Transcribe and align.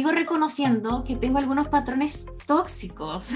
Sigo 0.00 0.12
reconociendo 0.12 1.04
que 1.04 1.14
tengo 1.14 1.36
algunos 1.36 1.68
patrones 1.68 2.24
tóxicos. 2.46 3.32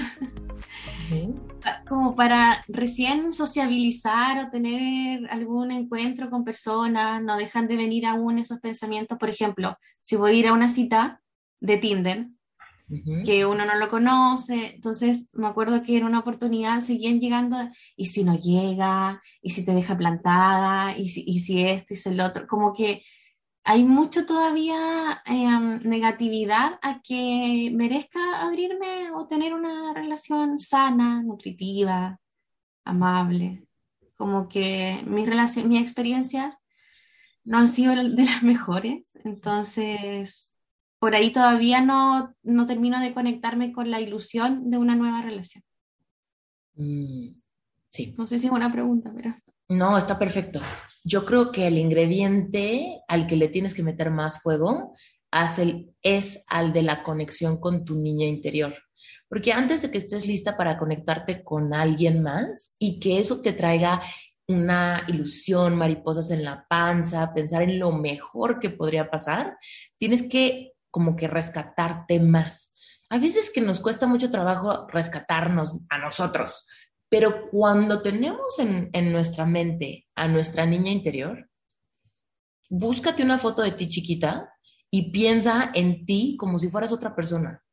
Como 1.87 2.15
para 2.15 2.63
recién 2.67 3.33
sociabilizar 3.33 4.43
o 4.43 4.49
tener 4.49 5.29
algún 5.29 5.69
encuentro 5.69 6.31
con 6.31 6.43
personas, 6.43 7.21
no 7.21 7.37
dejan 7.37 7.67
de 7.67 7.77
venir 7.77 8.07
aún 8.07 8.39
esos 8.39 8.59
pensamientos. 8.61 9.19
Por 9.19 9.29
ejemplo, 9.29 9.77
si 10.01 10.15
voy 10.15 10.31
a 10.31 10.33
ir 10.33 10.47
a 10.47 10.53
una 10.53 10.67
cita 10.67 11.21
de 11.59 11.77
Tinder, 11.77 12.29
que 13.23 13.45
uno 13.45 13.63
no 13.63 13.75
lo 13.75 13.87
conoce, 13.87 14.73
entonces 14.73 15.29
me 15.33 15.47
acuerdo 15.47 15.83
que 15.83 15.97
en 15.97 16.05
una 16.05 16.17
oportunidad 16.17 16.81
seguían 16.81 17.19
llegando, 17.19 17.57
y 17.95 18.07
si 18.07 18.23
no 18.23 18.39
llega, 18.39 19.21
y 19.39 19.51
si 19.51 19.63
te 19.63 19.75
deja 19.75 19.95
plantada, 19.95 20.97
y 20.97 21.09
si, 21.09 21.23
y 21.27 21.41
si 21.41 21.63
esto 21.63 21.93
y 21.93 21.97
si 21.97 22.09
el 22.09 22.21
otro, 22.21 22.47
como 22.47 22.73
que 22.73 23.03
hay 23.67 23.83
mucho 23.83 24.27
todavía 24.27 25.23
em, 25.25 25.81
negatividad 25.83 26.79
a 26.83 27.01
que 27.01 27.71
merezca 27.73 28.45
abrirme 28.45 29.11
o 29.11 29.25
tener 29.25 29.55
una 29.55 29.91
relación 29.91 30.59
sana, 30.59 31.23
nutritiva, 31.23 32.19
amable. 32.83 33.67
Como 34.15 34.47
que 34.47 35.03
mis, 35.07 35.27
mis 35.65 35.81
experiencias 35.81 36.59
no 37.43 37.57
han 37.57 37.67
sido 37.67 37.95
de 37.95 38.23
las 38.23 38.43
mejores, 38.43 39.11
entonces 39.23 40.53
por 40.99 41.15
ahí 41.15 41.31
todavía 41.31 41.81
no, 41.81 42.35
no 42.43 42.65
termino 42.67 42.99
de 42.99 43.13
conectarme 43.13 43.71
con 43.71 43.89
la 43.89 43.99
ilusión 43.99 44.69
de 44.69 44.77
una 44.77 44.95
nueva 44.95 45.23
relación. 45.23 45.63
Mm, 46.75 47.41
sí. 47.89 48.13
No 48.15 48.27
sé 48.27 48.37
si 48.37 48.45
es 48.45 48.51
una 48.51 48.71
pregunta, 48.71 49.11
pero... 49.15 49.35
No, 49.67 49.97
está 49.97 50.19
perfecto. 50.19 50.61
Yo 51.03 51.25
creo 51.25 51.51
que 51.51 51.67
el 51.67 51.77
ingrediente 51.77 53.01
al 53.07 53.27
que 53.27 53.35
le 53.35 53.47
tienes 53.47 53.73
que 53.73 53.83
meter 53.83 54.11
más 54.11 54.41
fuego 54.41 54.95
es 56.01 56.43
al 56.47 56.71
de 56.71 56.81
la 56.83 57.03
conexión 57.03 57.59
con 57.59 57.83
tu 57.83 57.95
niña 57.95 58.25
interior. 58.25 58.75
Porque 59.27 59.53
antes 59.53 59.81
de 59.81 59.91
que 59.91 59.97
estés 59.97 60.25
lista 60.25 60.55
para 60.55 60.77
conectarte 60.77 61.43
con 61.43 61.73
alguien 61.73 62.21
más 62.21 62.75
y 62.79 62.99
que 62.99 63.19
eso 63.19 63.41
te 63.41 63.53
traiga 63.53 64.01
una 64.47 65.03
ilusión, 65.07 65.75
mariposas 65.75 66.29
en 66.29 66.45
la 66.45 66.65
panza, 66.69 67.33
pensar 67.33 67.63
en 67.63 67.79
lo 67.79 67.91
mejor 67.91 68.59
que 68.59 68.69
podría 68.69 69.09
pasar, 69.09 69.57
tienes 69.97 70.23
que 70.23 70.73
como 70.91 71.15
que 71.15 71.27
rescatarte 71.27 72.19
más. 72.19 72.73
A 73.09 73.17
veces 73.17 73.51
que 73.53 73.61
nos 73.61 73.79
cuesta 73.79 74.07
mucho 74.07 74.29
trabajo 74.29 74.87
rescatarnos 74.87 75.79
a 75.89 75.97
nosotros, 75.97 76.65
pero 77.17 77.49
cuando 77.49 78.01
tenemos 78.01 78.59
en, 78.59 79.13
nuestra 79.13 79.45
mente 79.45 80.05
a 80.15 80.27
nuestra 80.27 80.65
niña 80.65 80.91
interior, 80.91 81.49
búscate 82.69 83.23
una 83.23 83.39
foto 83.39 83.61
de 83.61 83.71
ti 83.71 83.87
chiquita 83.87 84.53
y 84.91 85.11
piensa 85.11 85.71
en 85.73 86.05
ti 86.05 86.35
como 86.37 86.59
si 86.59 86.67
fueras 86.67 86.91
otra 86.91 87.15
persona. 87.15 87.63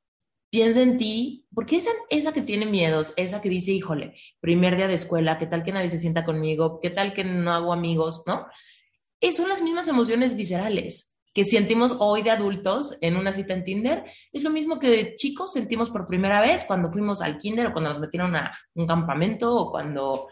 Piensa 0.48 0.80
en 0.80 0.96
ti, 0.96 1.44
porque 1.52 1.78
esa, 1.78 1.90
esa 2.08 2.32
que 2.32 2.42
tiene 2.42 2.66
miedos, 2.66 3.14
esa 3.16 3.40
que 3.40 3.48
dice, 3.48 3.72
híjole, 3.72 4.14
primer 4.38 4.76
día 4.76 4.86
de 4.86 4.94
escuela, 4.94 5.38
¿qué 5.38 5.48
tal 5.48 5.64
que 5.64 5.72
nadie 5.72 5.90
se 5.90 5.98
sienta 5.98 6.24
conmigo? 6.24 6.78
¿Qué 6.80 6.90
tal 6.90 7.12
que 7.12 7.24
no 7.24 7.50
hago 7.50 7.72
amigos? 7.72 8.22
¿No? 8.28 8.46
Es, 9.20 9.38
son 9.38 9.48
las 9.48 9.60
mismas 9.60 9.88
emociones 9.88 10.36
viscerales 10.36 11.11
que 11.32 11.44
sentimos 11.44 11.96
hoy 11.98 12.22
de 12.22 12.30
adultos 12.30 12.96
en 13.00 13.16
una 13.16 13.32
cita 13.32 13.54
en 13.54 13.64
Tinder 13.64 14.04
es 14.32 14.42
lo 14.42 14.50
mismo 14.50 14.78
que 14.78 14.88
de 14.88 15.14
chicos 15.14 15.52
sentimos 15.52 15.90
por 15.90 16.06
primera 16.06 16.40
vez 16.40 16.64
cuando 16.64 16.90
fuimos 16.90 17.22
al 17.22 17.38
kinder 17.38 17.68
o 17.68 17.72
cuando 17.72 17.90
nos 17.90 18.00
metieron 18.00 18.36
a 18.36 18.52
un 18.74 18.86
campamento 18.86 19.54
o 19.54 19.70
cuando 19.70 20.28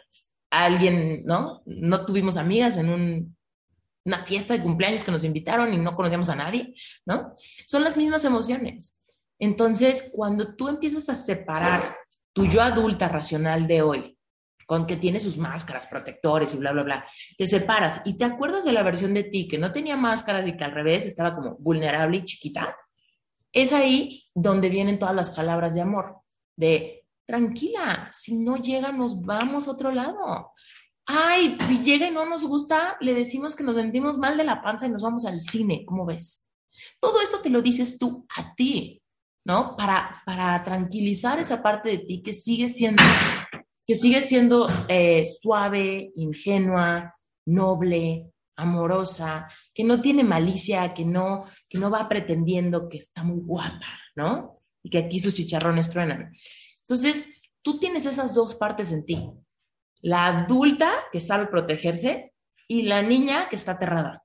alguien, 0.50 1.24
¿no? 1.24 1.62
No 1.64 2.04
tuvimos 2.04 2.36
amigas 2.36 2.76
en 2.76 3.34
una 4.04 4.24
fiesta 4.24 4.54
de 4.54 4.62
cumpleaños 4.62 5.04
que 5.04 5.12
nos 5.12 5.24
invitaron 5.24 5.72
y 5.72 5.78
no 5.78 5.94
conocíamos 5.94 6.28
a 6.28 6.36
nadie, 6.36 6.74
¿no? 7.06 7.34
Son 7.66 7.82
las 7.82 7.96
mismas 7.96 8.24
emociones. 8.24 8.98
Entonces, 9.38 10.10
cuando 10.12 10.54
tú 10.54 10.68
empiezas 10.68 11.08
a 11.08 11.16
separar 11.16 11.96
tu 12.32 12.46
yo 12.46 12.60
adulta 12.60 13.08
racional 13.08 13.66
de 13.66 13.82
hoy 13.82 14.18
con 14.70 14.86
que 14.86 14.96
tiene 14.96 15.18
sus 15.18 15.36
máscaras, 15.36 15.88
protectores 15.88 16.54
y 16.54 16.56
bla, 16.56 16.70
bla, 16.70 16.84
bla, 16.84 17.04
te 17.36 17.44
separas 17.48 18.02
y 18.04 18.16
te 18.16 18.24
acuerdas 18.24 18.64
de 18.64 18.72
la 18.72 18.84
versión 18.84 19.12
de 19.12 19.24
ti 19.24 19.48
que 19.48 19.58
no 19.58 19.72
tenía 19.72 19.96
máscaras 19.96 20.46
y 20.46 20.56
que 20.56 20.62
al 20.62 20.70
revés 20.70 21.06
estaba 21.06 21.34
como 21.34 21.56
vulnerable 21.56 22.18
y 22.18 22.24
chiquita, 22.24 22.76
es 23.52 23.72
ahí 23.72 24.30
donde 24.32 24.68
vienen 24.68 25.00
todas 25.00 25.16
las 25.16 25.30
palabras 25.30 25.74
de 25.74 25.80
amor, 25.80 26.20
de 26.54 27.04
tranquila, 27.26 28.10
si 28.12 28.36
no 28.36 28.58
llega 28.58 28.92
nos 28.92 29.20
vamos 29.22 29.66
a 29.66 29.72
otro 29.72 29.90
lado. 29.90 30.52
Ay, 31.04 31.58
si 31.62 31.80
llega 31.80 32.06
y 32.06 32.12
no 32.12 32.24
nos 32.24 32.46
gusta, 32.46 32.96
le 33.00 33.12
decimos 33.12 33.56
que 33.56 33.64
nos 33.64 33.74
sentimos 33.74 34.18
mal 34.18 34.36
de 34.36 34.44
la 34.44 34.62
panza 34.62 34.86
y 34.86 34.90
nos 34.90 35.02
vamos 35.02 35.24
al 35.24 35.40
cine, 35.40 35.84
¿cómo 35.84 36.06
ves? 36.06 36.46
Todo 37.00 37.20
esto 37.22 37.40
te 37.40 37.50
lo 37.50 37.60
dices 37.60 37.98
tú 37.98 38.24
a 38.36 38.54
ti, 38.54 39.02
¿no? 39.44 39.74
Para, 39.76 40.22
para 40.24 40.62
tranquilizar 40.62 41.40
esa 41.40 41.60
parte 41.60 41.88
de 41.88 41.98
ti 41.98 42.22
que 42.22 42.32
sigue 42.32 42.68
siendo 42.68 43.02
que 43.90 43.96
sigue 43.96 44.20
siendo 44.20 44.68
eh, 44.86 45.26
suave, 45.40 46.12
ingenua, 46.14 47.12
noble, 47.46 48.30
amorosa, 48.54 49.48
que 49.74 49.82
no 49.82 50.00
tiene 50.00 50.22
malicia, 50.22 50.94
que 50.94 51.04
no, 51.04 51.42
que 51.68 51.76
no 51.76 51.90
va 51.90 52.08
pretendiendo 52.08 52.88
que 52.88 52.98
está 52.98 53.24
muy 53.24 53.40
guapa, 53.40 53.88
¿no? 54.14 54.60
Y 54.84 54.90
que 54.90 54.98
aquí 54.98 55.18
sus 55.18 55.34
chicharrones 55.34 55.90
truenan. 55.90 56.32
Entonces, 56.82 57.26
tú 57.62 57.80
tienes 57.80 58.06
esas 58.06 58.32
dos 58.32 58.54
partes 58.54 58.92
en 58.92 59.04
ti. 59.04 59.28
La 60.02 60.26
adulta 60.28 60.92
que 61.10 61.18
sabe 61.18 61.48
protegerse 61.48 62.32
y 62.68 62.82
la 62.82 63.02
niña 63.02 63.48
que 63.48 63.56
está 63.56 63.72
aterrada. 63.72 64.22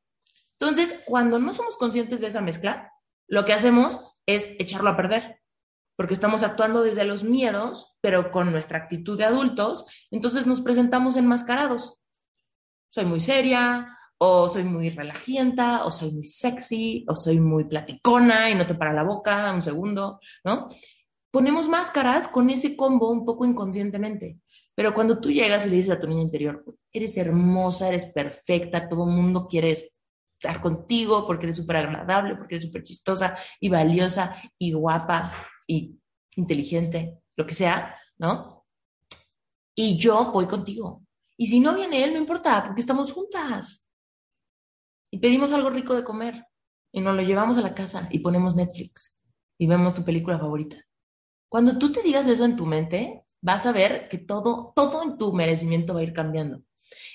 Entonces, 0.60 1.02
cuando 1.08 1.40
no 1.40 1.56
somos 1.56 1.76
conscientes 1.78 2.20
de 2.20 2.28
esa 2.28 2.42
mezcla, 2.42 2.92
lo 3.28 3.46
que 3.46 3.54
hacemos 3.54 4.14
es 4.28 4.54
echarlo 4.60 4.92
a 4.92 4.96
perder 4.96 5.42
porque 5.96 6.14
estamos 6.14 6.44
actuando 6.44 6.82
desde 6.82 7.06
los 7.06 7.24
miedos, 7.24 7.96
pero 8.02 8.32
con 8.32 8.52
nuestra 8.52 8.80
actitud 8.80 9.18
de 9.18 9.26
adultos, 9.26 9.86
entonces 10.12 10.46
nos 10.48 10.62
presentamos 10.62 11.16
enmascarados. 11.16 12.00
Soy 12.88 13.06
muy 13.06 13.20
seria, 13.20 13.98
o 14.18 14.48
soy 14.48 14.64
muy 14.64 14.90
relajienta, 14.90 15.86
o 15.86 15.92
soy 15.92 16.12
muy 16.12 16.26
sexy, 16.26 17.06
o 17.08 17.16
soy 17.16 17.40
muy 17.40 17.66
platicona 17.66 18.50
y 18.50 18.56
no 18.56 18.66
te 18.66 18.76
para 18.76 18.94
la 18.94 19.04
boca 19.04 19.52
un 19.54 19.62
segundo, 19.62 20.20
¿no? 20.44 20.68
Ponemos 21.32 21.68
máscaras 21.68 22.28
con 22.28 22.50
ese 22.50 22.76
combo 22.76 23.10
un 23.10 23.26
poco 23.26 23.46
inconscientemente. 23.46 24.40
Pero 24.74 24.94
cuando 24.94 25.20
tú 25.20 25.32
llegas 25.32 25.66
y 25.66 25.70
le 25.70 25.78
dices 25.78 25.94
a 25.94 26.00
tu 26.00 26.08
niña 26.08 26.22
interior, 26.22 26.64
eres 26.92 27.18
hermosa, 27.18 27.88
eres 27.88 28.06
perfecta, 28.08 28.88
todo 28.88 29.06
el 29.06 29.16
mundo 29.16 29.48
quiere 29.48 29.72
estar 29.72 30.62
contigo 30.62 31.26
porque 31.26 31.46
eres 31.46 31.58
súper 31.58 31.78
agradable, 31.78 32.36
porque 32.36 32.56
eres 32.56 32.66
súper 32.66 32.84
chistosa 32.84 33.38
y 33.60 33.70
valiosa 33.70 34.36
y 34.58 34.74
guapa 34.74 35.32
y 35.68 36.00
inteligente, 36.36 37.20
lo 37.36 37.46
que 37.46 37.54
sea, 37.54 37.96
¿no? 38.18 38.66
Y 39.76 39.98
yo 39.98 40.32
voy 40.32 40.48
contigo. 40.48 41.04
Y 41.38 41.48
si 41.48 41.60
no 41.60 41.76
viene 41.76 42.04
él, 42.04 42.14
no 42.14 42.20
importa, 42.20 42.64
porque 42.64 42.82
estamos 42.82 43.12
juntas. 43.12 43.86
Y 45.12 45.20
pedimos 45.20 45.52
algo 45.52 45.70
rico 45.70 45.96
de 45.96 46.04
comer 46.04 46.46
y 46.92 47.02
nos 47.02 47.16
lo 47.16 47.22
llevamos 47.22 47.58
a 47.58 47.62
la 47.62 47.74
casa 47.74 48.08
y 48.12 48.20
ponemos 48.20 48.56
Netflix 48.56 49.18
y 49.58 49.68
vemos 49.68 49.96
tu 49.96 50.04
película 50.04 50.40
favorita. 50.40 50.78
Cuando 51.50 51.78
tú 51.78 51.92
te 51.92 52.02
digas 52.02 52.28
eso 52.28 52.46
en 52.46 52.56
tu 52.56 52.66
mente, 52.66 53.26
vas 53.42 53.66
a 53.66 53.72
ver 53.72 54.10
que 54.10 54.18
todo, 54.18 54.74
todo 54.76 55.04
en 55.04 55.18
tu 55.18 55.34
merecimiento 55.34 55.94
va 55.94 56.00
a 56.00 56.04
ir 56.04 56.14
cambiando. 56.14 56.64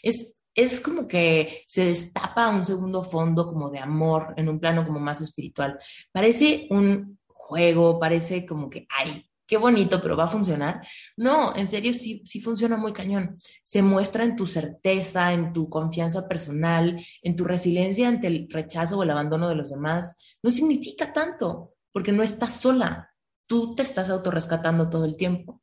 Es, 0.03 0.39
es 0.55 0.81
como 0.81 1.07
que 1.07 1.65
se 1.67 1.85
destapa 1.87 2.49
un 2.49 2.65
segundo 2.65 3.03
fondo 3.03 3.47
como 3.47 3.71
de 3.71 3.79
amor 3.79 4.35
en 4.37 4.49
un 4.49 4.61
plano 4.61 4.87
como 4.87 5.01
más 5.01 5.21
espiritual. 5.21 5.79
Parece 6.13 6.69
un 6.71 7.20
juego, 7.51 7.99
parece 7.99 8.47
como 8.47 8.71
que, 8.71 8.87
ay, 8.97 9.27
qué 9.47 9.57
bonito, 9.57 10.01
pero 10.01 10.17
va 10.17 10.25
a 10.25 10.29
funcionar. 10.29 10.87
No, 11.17 11.55
en 11.57 11.67
serio, 11.67 11.93
sí, 11.93 12.23
sí 12.25 12.41
funciona 12.41 12.77
muy 12.77 12.93
cañón. 12.93 13.35
Se 13.65 13.83
muestra 13.83 14.23
en 14.23 14.37
tu 14.37 14.47
certeza, 14.47 15.33
en 15.33 15.53
tu 15.53 15.69
confianza 15.69 16.29
personal, 16.29 17.05
en 17.23 17.35
tu 17.35 17.45
resiliencia 17.45 18.09
ante 18.09 18.29
el 18.29 18.47
rechazo 18.49 18.99
o 18.99 19.03
el 19.03 19.11
abandono 19.11 19.49
de 19.49 19.57
los 19.57 19.71
demás. 19.71 20.17
No 20.43 20.53
significa 20.53 21.13
tanto, 21.13 21.75
porque 21.93 22.13
no 22.13 22.23
estás 22.23 22.61
sola. 22.61 23.13
Tú 23.49 23.75
te 23.75 23.83
estás 23.83 24.09
autorrescatando 24.09 24.89
todo 24.89 25.05
el 25.05 25.17
tiempo, 25.17 25.61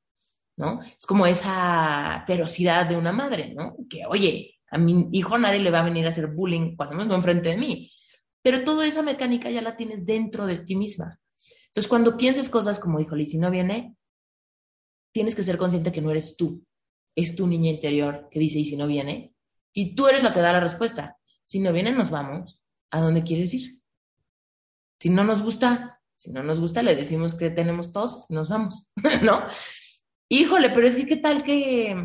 ¿no? 0.57 0.81
Es 0.81 1.05
como 1.05 1.25
esa 1.25 2.25
ferocidad 2.27 2.87
de 2.87 2.97
una 2.97 3.13
madre, 3.13 3.53
¿no? 3.55 3.77
Que, 3.89 4.05
oye, 4.05 4.59
a 4.69 4.77
mi 4.77 5.07
hijo 5.13 5.37
nadie 5.37 5.59
le 5.59 5.71
va 5.71 5.79
a 5.79 5.85
venir 5.85 6.05
a 6.05 6.09
hacer 6.09 6.27
bullying 6.27 6.75
cuando 6.75 6.97
me 6.97 7.15
enfrente 7.15 7.49
de 7.49 7.57
mí. 7.57 7.89
Pero 8.41 8.65
toda 8.65 8.85
esa 8.85 9.01
mecánica 9.01 9.49
ya 9.49 9.61
la 9.61 9.77
tienes 9.77 10.05
dentro 10.05 10.45
de 10.45 10.57
ti 10.57 10.75
misma. 10.75 11.19
Entonces, 11.69 11.87
cuando 11.87 12.17
pienses 12.17 12.49
cosas 12.49 12.79
como, 12.79 12.99
híjole, 12.99 13.23
y 13.23 13.27
si 13.27 13.37
no 13.37 13.51
viene, 13.51 13.95
tienes 15.13 15.35
que 15.35 15.43
ser 15.43 15.57
consciente 15.57 15.91
que 15.91 16.01
no 16.01 16.11
eres 16.11 16.37
tú. 16.37 16.63
es 17.15 17.35
tu 17.35 17.47
niña 17.47 17.71
interior 17.71 18.27
que 18.29 18.39
dice, 18.39 18.59
¿y 18.59 18.65
si 18.65 18.77
no 18.77 18.85
viene? 18.85 19.33
Y 19.73 19.95
tú 19.95 20.07
eres 20.07 20.21
la 20.21 20.33
que 20.33 20.39
da 20.39 20.51
la 20.51 20.59
respuesta. 20.59 21.17
Si 21.43 21.59
no 21.59 21.73
viene, 21.73 21.91
nos 21.91 22.11
vamos. 22.11 22.61
¿A 22.91 23.01
dónde 23.01 23.23
quieres 23.23 23.53
ir? 23.53 23.81
Si 24.99 25.09
no 25.09 25.23
nos 25.23 25.41
gusta, 25.41 26.01
si 26.15 26.31
no 26.31 26.43
nos 26.43 26.59
gusta, 26.59 26.83
le 26.83 26.95
decimos 26.95 27.35
que 27.35 27.49
tenemos 27.49 27.91
tos 27.91 28.25
y 28.29 28.33
nos 28.33 28.49
vamos, 28.49 28.91
¿no? 29.23 29.45
Híjole, 30.29 30.69
pero 30.71 30.87
es 30.87 30.95
que 30.95 31.05
qué 31.05 31.17
tal 31.17 31.43
que, 31.43 31.95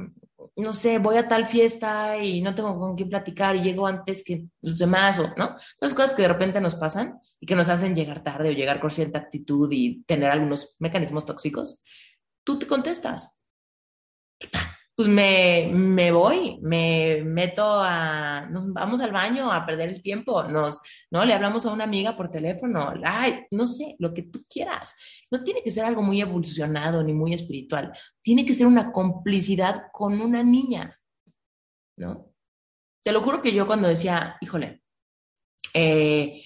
no 0.56 0.72
sé, 0.72 0.99
voy 0.99 1.16
a 1.16 1.28
tal 1.28 1.46
fiesta 1.46 2.19
y 2.19 2.43
no 2.43 2.54
tengo 2.54 2.78
con 2.78 2.94
quién 2.94 3.08
platicar 3.08 3.56
y 3.56 3.62
llego 3.62 3.87
antes 3.87 4.22
que 4.22 4.44
los 4.60 4.78
demás, 4.78 5.19
o, 5.19 5.32
¿no? 5.37 5.56
Esas 5.81 5.94
cosas 5.94 6.14
que 6.14 6.22
de 6.22 6.28
repente 6.28 6.60
nos 6.60 6.75
pasan 6.75 7.19
y 7.40 7.46
que 7.46 7.54
nos 7.54 7.69
hacen 7.69 7.94
llegar 7.94 8.22
tarde 8.22 8.50
o 8.50 8.52
llegar 8.52 8.81
con 8.81 8.90
cierta 8.90 9.19
actitud 9.19 9.70
y 9.72 10.02
tener 10.04 10.31
algunos 10.31 10.76
mecanismos 10.78 11.25
tóxicos, 11.25 11.82
tú 12.44 12.58
te 12.58 12.66
contestas 12.66 13.38
pues 14.94 15.09
me, 15.09 15.71
me 15.73 16.12
voy, 16.12 16.59
me 16.61 17.23
meto 17.25 17.65
a, 17.65 18.47
nos 18.50 18.71
vamos 18.73 19.00
al 19.00 19.11
baño 19.11 19.50
a 19.50 19.65
perder 19.65 19.89
el 19.89 20.03
tiempo, 20.03 20.43
nos, 20.44 20.81
¿no? 21.11 21.25
Le 21.25 21.33
hablamos 21.33 21.65
a 21.65 21.73
una 21.73 21.85
amiga 21.85 22.15
por 22.17 22.31
teléfono, 22.31 22.93
ay, 23.03 23.47
no 23.50 23.67
sé, 23.67 23.97
lo 23.99 24.12
que 24.12 24.25
tú 24.25 24.44
quieras. 24.49 24.94
No 25.31 25.43
tiene 25.43 25.62
que 25.62 25.71
ser 25.71 25.85
algo 25.85 26.03
muy 26.03 26.21
evolucionado 26.21 27.03
ni 27.03 27.15
muy 27.15 27.33
espiritual, 27.33 27.93
tiene 28.21 28.44
que 28.44 28.55
ser 28.55 28.67
una 28.67 28.93
complicidad 28.93 29.85
con 29.93 30.21
una 30.21 30.43
niña, 30.43 31.00
¿no? 31.97 32.31
Te 33.03 33.12
lo 33.12 33.23
juro 33.23 33.41
que 33.41 33.53
yo 33.53 33.67
cuando 33.67 33.89
decía, 33.89 34.37
híjole, 34.41 34.83
eh, 35.75 36.43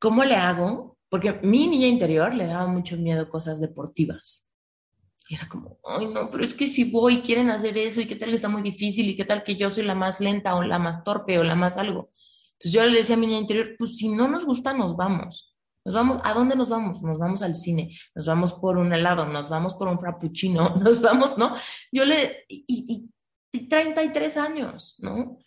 ¿cómo 0.00 0.24
le 0.24 0.34
hago? 0.34 0.98
Porque 1.08 1.38
mi 1.42 1.68
niña 1.68 1.86
interior 1.86 2.34
le 2.34 2.46
daba 2.46 2.66
mucho 2.66 2.96
miedo 2.96 3.30
cosas 3.30 3.60
deportivas. 3.60 4.43
Y 5.28 5.36
era 5.36 5.48
como, 5.48 5.78
ay, 5.84 6.06
no, 6.06 6.30
pero 6.30 6.44
es 6.44 6.54
que 6.54 6.66
si 6.66 6.84
voy, 6.84 7.22
quieren 7.22 7.50
hacer 7.50 7.78
eso, 7.78 8.00
y 8.00 8.06
qué 8.06 8.16
tal 8.16 8.28
que 8.28 8.36
está 8.36 8.48
muy 8.48 8.62
difícil, 8.62 9.08
y 9.08 9.16
qué 9.16 9.24
tal 9.24 9.42
que 9.42 9.56
yo 9.56 9.70
soy 9.70 9.84
la 9.84 9.94
más 9.94 10.20
lenta, 10.20 10.54
o 10.54 10.62
la 10.62 10.78
más 10.78 11.02
torpe, 11.02 11.38
o 11.38 11.44
la 11.44 11.54
más 11.54 11.78
algo. 11.78 12.10
Entonces 12.52 12.72
yo 12.72 12.84
le 12.84 12.98
decía 12.98 13.16
a 13.16 13.18
mi 13.18 13.26
niña 13.26 13.40
interior, 13.40 13.74
pues 13.78 13.96
si 13.96 14.08
no 14.08 14.28
nos 14.28 14.44
gusta, 14.44 14.74
nos 14.74 14.96
vamos. 14.96 15.54
Nos 15.84 15.94
vamos, 15.94 16.20
¿a 16.24 16.32
dónde 16.32 16.56
nos 16.56 16.68
vamos? 16.70 17.02
Nos 17.02 17.18
vamos 17.18 17.42
al 17.42 17.54
cine, 17.54 17.96
nos 18.14 18.26
vamos 18.26 18.54
por 18.54 18.78
un 18.78 18.92
helado, 18.92 19.26
nos 19.26 19.48
vamos 19.48 19.74
por 19.74 19.88
un 19.88 19.98
frappuccino, 19.98 20.76
nos 20.82 21.00
vamos, 21.00 21.36
¿no? 21.36 21.54
Yo 21.92 22.04
le, 22.04 22.44
y, 22.48 22.64
y, 22.68 23.10
y 23.52 23.68
33 23.68 24.36
años, 24.36 24.96
¿no? 24.98 25.38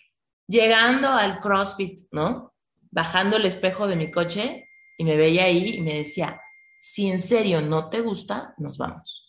Llegando 0.48 1.10
al 1.10 1.40
CrossFit, 1.40 2.02
¿no? 2.12 2.54
Bajando 2.92 3.38
el 3.38 3.46
espejo 3.46 3.88
de 3.88 3.96
mi 3.96 4.12
coche 4.12 4.70
y 4.98 5.04
me 5.04 5.18
veía 5.18 5.46
ahí 5.46 5.76
y 5.76 5.82
me 5.82 5.96
decía, 5.96 6.40
si 6.80 7.10
en 7.10 7.20
serio 7.20 7.62
no 7.62 7.90
te 7.90 8.02
gusta, 8.02 8.54
nos 8.58 8.78
vamos. 8.78 9.27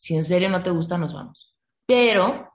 Si 0.00 0.16
en 0.16 0.24
serio 0.24 0.48
no 0.48 0.62
te 0.62 0.70
gusta, 0.70 0.96
nos 0.96 1.12
vamos. 1.12 1.54
Pero 1.84 2.54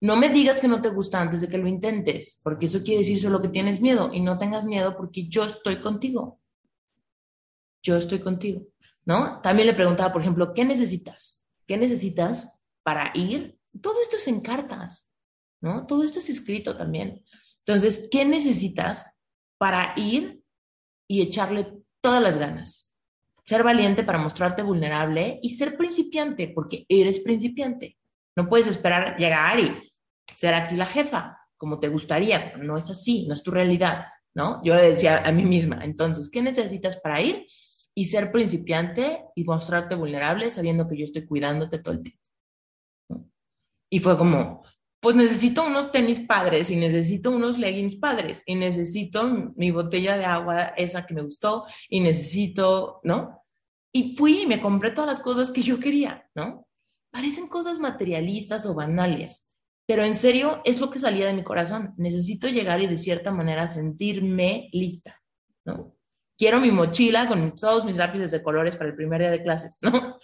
no 0.00 0.16
me 0.16 0.28
digas 0.28 0.60
que 0.60 0.66
no 0.66 0.82
te 0.82 0.88
gusta 0.88 1.20
antes 1.20 1.40
de 1.40 1.46
que 1.46 1.56
lo 1.56 1.68
intentes, 1.68 2.40
porque 2.42 2.66
eso 2.66 2.82
quiere 2.82 2.98
decir 2.98 3.20
solo 3.20 3.40
que 3.40 3.46
tienes 3.46 3.80
miedo 3.80 4.12
y 4.12 4.20
no 4.20 4.38
tengas 4.38 4.64
miedo 4.64 4.96
porque 4.96 5.28
yo 5.28 5.44
estoy 5.44 5.76
contigo. 5.80 6.40
Yo 7.84 7.96
estoy 7.96 8.18
contigo, 8.18 8.66
¿no? 9.04 9.40
También 9.40 9.68
le 9.68 9.74
preguntaba, 9.74 10.12
por 10.12 10.20
ejemplo, 10.20 10.52
¿qué 10.52 10.64
necesitas? 10.64 11.44
¿Qué 11.64 11.76
necesitas 11.76 12.58
para 12.82 13.12
ir? 13.14 13.56
Todo 13.80 14.02
esto 14.02 14.16
es 14.16 14.26
en 14.26 14.40
cartas, 14.40 15.08
¿no? 15.60 15.86
Todo 15.86 16.02
esto 16.02 16.18
es 16.18 16.28
escrito 16.28 16.76
también. 16.76 17.24
Entonces, 17.64 18.08
¿qué 18.10 18.24
necesitas 18.24 19.16
para 19.58 19.94
ir 19.94 20.42
y 21.06 21.22
echarle 21.22 21.72
todas 22.00 22.20
las 22.20 22.36
ganas? 22.36 22.89
Ser 23.50 23.64
valiente 23.64 24.04
para 24.04 24.16
mostrarte 24.18 24.62
vulnerable 24.62 25.40
y 25.42 25.50
ser 25.50 25.76
principiante, 25.76 26.52
porque 26.54 26.86
eres 26.88 27.18
principiante. 27.18 27.98
No 28.36 28.48
puedes 28.48 28.68
esperar 28.68 29.16
llegar 29.16 29.58
y 29.58 29.92
ser 30.32 30.54
aquí 30.54 30.76
la 30.76 30.86
jefa, 30.86 31.36
como 31.56 31.80
te 31.80 31.88
gustaría, 31.88 32.56
no 32.58 32.78
es 32.78 32.88
así, 32.90 33.26
no 33.26 33.34
es 33.34 33.42
tu 33.42 33.50
realidad, 33.50 34.04
¿no? 34.36 34.62
Yo 34.62 34.76
le 34.76 34.82
decía 34.82 35.18
a 35.24 35.32
mí 35.32 35.44
misma, 35.44 35.80
entonces, 35.82 36.30
¿qué 36.30 36.42
necesitas 36.42 36.96
para 36.98 37.20
ir 37.22 37.44
y 37.92 38.04
ser 38.04 38.30
principiante 38.30 39.24
y 39.34 39.42
mostrarte 39.42 39.96
vulnerable 39.96 40.48
sabiendo 40.52 40.86
que 40.86 40.96
yo 40.96 41.04
estoy 41.04 41.26
cuidándote 41.26 41.80
todo 41.80 41.94
el 41.94 42.04
tiempo? 42.04 42.22
Y 43.90 43.98
fue 43.98 44.16
como, 44.16 44.62
pues 45.00 45.16
necesito 45.16 45.64
unos 45.64 45.90
tenis 45.90 46.20
padres 46.20 46.70
y 46.70 46.76
necesito 46.76 47.32
unos 47.32 47.58
leggings 47.58 47.96
padres 47.96 48.44
y 48.46 48.54
necesito 48.54 49.24
mi 49.56 49.72
botella 49.72 50.16
de 50.16 50.24
agua, 50.24 50.66
esa 50.76 51.04
que 51.04 51.14
me 51.14 51.22
gustó, 51.22 51.64
y 51.88 51.98
necesito, 51.98 53.00
¿no? 53.02 53.39
Y 53.92 54.16
fui 54.16 54.42
y 54.42 54.46
me 54.46 54.60
compré 54.60 54.92
todas 54.92 55.08
las 55.08 55.20
cosas 55.20 55.50
que 55.50 55.62
yo 55.62 55.80
quería, 55.80 56.28
¿no? 56.34 56.66
Parecen 57.10 57.48
cosas 57.48 57.78
materialistas 57.78 58.66
o 58.66 58.74
banales, 58.74 59.52
pero 59.86 60.04
en 60.04 60.14
serio 60.14 60.62
es 60.64 60.80
lo 60.80 60.90
que 60.90 61.00
salía 61.00 61.26
de 61.26 61.32
mi 61.32 61.42
corazón. 61.42 61.94
Necesito 61.96 62.48
llegar 62.48 62.80
y 62.80 62.86
de 62.86 62.96
cierta 62.96 63.32
manera 63.32 63.66
sentirme 63.66 64.68
lista, 64.72 65.20
¿no? 65.64 65.96
Quiero 66.38 66.60
mi 66.60 66.70
mochila 66.70 67.26
con 67.26 67.54
todos 67.54 67.84
mis 67.84 67.96
lápices 67.96 68.30
de 68.30 68.42
colores 68.42 68.76
para 68.76 68.90
el 68.90 68.96
primer 68.96 69.20
día 69.20 69.30
de 69.30 69.42
clases, 69.42 69.78
¿no? 69.82 70.18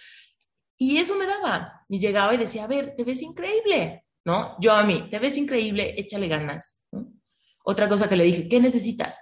Y 0.79 0.99
eso 0.99 1.17
me 1.17 1.27
daba. 1.27 1.85
Y 1.89 1.99
llegaba 1.99 2.35
y 2.35 2.39
decía, 2.39 2.65
a 2.65 2.69
ver, 2.69 2.95
te 2.97 3.05
ves 3.05 3.23
increíble, 3.23 4.05
¿no? 4.25 4.57
Yo 4.61 4.73
a 4.73 4.85
mí, 4.85 5.09
te 5.11 5.19
ves 5.19 5.37
increíble, 5.37 5.95
échale 5.99 6.29
ganas. 6.29 6.81
Otra 7.65 7.89
cosa 7.89 8.09
que 8.09 8.17
le 8.17 8.25
dije, 8.25 8.49
¿qué 8.49 8.61
necesitas? 8.61 9.21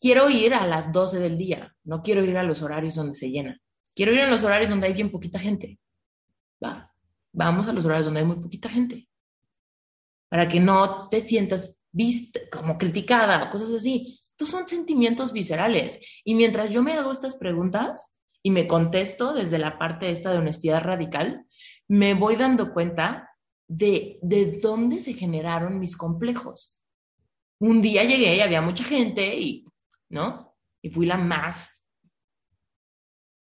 Quiero 0.00 0.30
ir 0.30 0.54
a 0.54 0.66
las 0.66 0.92
12 0.92 1.18
del 1.18 1.38
día, 1.38 1.74
no 1.84 2.02
quiero 2.02 2.24
ir 2.24 2.36
a 2.36 2.42
los 2.42 2.62
horarios 2.62 2.94
donde 2.94 3.14
se 3.14 3.30
llena. 3.30 3.60
Quiero 3.94 4.12
ir 4.12 4.20
a 4.20 4.30
los 4.30 4.44
horarios 4.44 4.70
donde 4.70 4.86
hay 4.86 4.92
bien 4.92 5.10
poquita 5.10 5.38
gente. 5.38 5.78
Va, 6.64 6.92
vamos 7.32 7.66
a 7.66 7.72
los 7.72 7.84
horarios 7.84 8.06
donde 8.06 8.20
hay 8.20 8.26
muy 8.26 8.36
poquita 8.36 8.68
gente. 8.68 9.08
Para 10.28 10.46
que 10.46 10.60
no 10.60 11.08
te 11.08 11.20
sientas 11.20 11.76
vista, 11.90 12.40
como 12.52 12.78
criticada 12.78 13.44
o 13.44 13.50
cosas 13.50 13.70
así. 13.70 14.18
Estos 14.22 14.50
son 14.50 14.68
sentimientos 14.68 15.32
viscerales. 15.32 16.00
Y 16.24 16.34
mientras 16.34 16.70
yo 16.70 16.82
me 16.82 16.92
hago 16.92 17.10
estas 17.10 17.36
preguntas 17.36 18.14
y 18.42 18.50
me 18.50 18.68
contesto 18.68 19.34
desde 19.34 19.58
la 19.58 19.78
parte 19.78 20.10
esta 20.10 20.30
de 20.30 20.38
honestidad 20.38 20.82
radical, 20.82 21.44
me 21.88 22.14
voy 22.14 22.36
dando 22.36 22.72
cuenta 22.72 23.30
de, 23.66 24.18
de 24.22 24.58
dónde 24.62 25.00
se 25.00 25.14
generaron 25.14 25.80
mis 25.80 25.96
complejos. 25.96 26.84
Un 27.58 27.82
día 27.82 28.04
llegué 28.04 28.36
y 28.36 28.40
había 28.40 28.62
mucha 28.62 28.84
gente 28.84 29.36
y 29.36 29.64
¿no? 30.10 30.56
Y 30.82 30.90
fui 30.90 31.06
la 31.06 31.16
más, 31.16 31.84